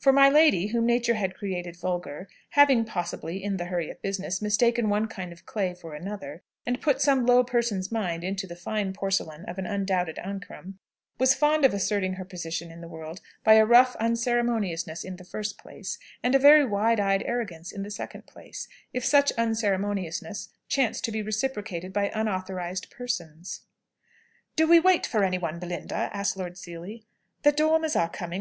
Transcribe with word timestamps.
For 0.00 0.12
my 0.12 0.28
lady, 0.28 0.66
whom 0.66 0.86
Nature 0.86 1.14
had 1.14 1.36
created 1.36 1.76
vulgar 1.78 2.28
having 2.48 2.84
possibly, 2.84 3.40
in 3.44 3.58
the 3.58 3.66
hurry 3.66 3.88
of 3.90 4.02
business, 4.02 4.42
mistaken 4.42 4.88
one 4.88 5.06
kind 5.06 5.30
of 5.32 5.46
clay 5.46 5.72
for 5.72 5.94
another, 5.94 6.42
and 6.66 6.80
put 6.80 7.00
some 7.00 7.24
low 7.24 7.44
person's 7.44 7.92
mind 7.92 8.24
into 8.24 8.44
the 8.48 8.56
fine 8.56 8.92
porcelain 8.92 9.44
of 9.44 9.56
an 9.56 9.66
undoubted 9.66 10.16
Ancram 10.18 10.78
was 11.20 11.32
fond 11.32 11.64
of 11.64 11.72
asserting 11.72 12.14
her 12.14 12.24
position 12.24 12.72
in 12.72 12.80
the 12.80 12.88
world 12.88 13.20
by 13.44 13.52
a 13.54 13.64
rough 13.64 13.94
unceremoniousness 14.00 15.04
in 15.04 15.14
the 15.14 15.22
first 15.22 15.58
place, 15.58 15.96
and 16.24 16.34
a 16.34 16.40
very 16.40 16.64
wide 16.66 16.98
eyed 16.98 17.22
arrogance 17.24 17.70
in 17.70 17.84
the 17.84 17.90
second 17.92 18.26
place, 18.26 18.66
if 18.92 19.04
such 19.04 19.30
unceremoniousness 19.38 20.48
chanced 20.66 21.04
to 21.04 21.12
be 21.12 21.22
reciprocated 21.22 21.92
by 21.92 22.10
unauthorised 22.16 22.90
persons. 22.90 23.60
"Do 24.56 24.66
we 24.66 24.80
wait 24.80 25.06
for 25.06 25.22
any 25.22 25.38
one, 25.38 25.60
Belinda?" 25.60 26.10
asked 26.12 26.36
Lord 26.36 26.58
Seely. 26.58 27.04
"The 27.44 27.52
Dormers 27.52 27.94
are 27.94 28.08
coming. 28.08 28.36